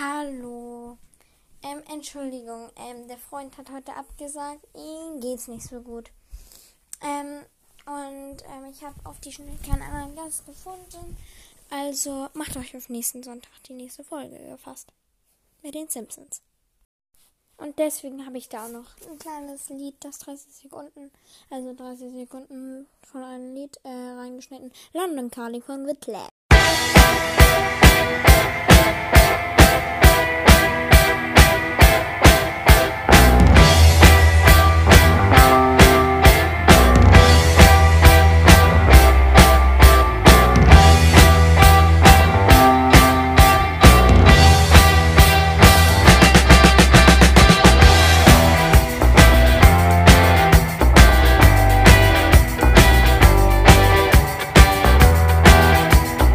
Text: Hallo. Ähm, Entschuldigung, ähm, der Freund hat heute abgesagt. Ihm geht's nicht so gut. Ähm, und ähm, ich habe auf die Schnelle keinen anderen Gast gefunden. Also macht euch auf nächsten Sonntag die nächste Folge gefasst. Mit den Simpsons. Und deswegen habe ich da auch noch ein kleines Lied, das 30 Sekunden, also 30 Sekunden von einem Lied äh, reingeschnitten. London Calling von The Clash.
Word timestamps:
Hallo. 0.00 0.96
Ähm, 1.60 1.82
Entschuldigung, 1.92 2.70
ähm, 2.76 3.08
der 3.08 3.18
Freund 3.18 3.58
hat 3.58 3.68
heute 3.72 3.96
abgesagt. 3.96 4.64
Ihm 4.72 5.20
geht's 5.20 5.48
nicht 5.48 5.66
so 5.66 5.80
gut. 5.80 6.12
Ähm, 7.02 7.42
und 7.84 8.36
ähm, 8.44 8.70
ich 8.70 8.84
habe 8.84 8.94
auf 9.02 9.18
die 9.18 9.32
Schnelle 9.32 9.58
keinen 9.66 9.82
anderen 9.82 10.14
Gast 10.14 10.46
gefunden. 10.46 11.16
Also 11.70 12.28
macht 12.34 12.56
euch 12.56 12.76
auf 12.76 12.88
nächsten 12.88 13.24
Sonntag 13.24 13.50
die 13.68 13.72
nächste 13.72 14.04
Folge 14.04 14.38
gefasst. 14.38 14.92
Mit 15.64 15.74
den 15.74 15.88
Simpsons. 15.88 16.42
Und 17.56 17.76
deswegen 17.80 18.24
habe 18.24 18.38
ich 18.38 18.48
da 18.48 18.66
auch 18.66 18.70
noch 18.70 18.94
ein 19.10 19.18
kleines 19.18 19.68
Lied, 19.68 19.96
das 19.98 20.20
30 20.20 20.54
Sekunden, 20.54 21.10
also 21.50 21.74
30 21.74 22.12
Sekunden 22.12 22.86
von 23.02 23.24
einem 23.24 23.52
Lied 23.52 23.80
äh, 23.82 23.88
reingeschnitten. 23.88 24.70
London 24.92 25.28
Calling 25.28 25.62
von 25.62 25.88
The 25.88 25.94
Clash. 25.96 26.28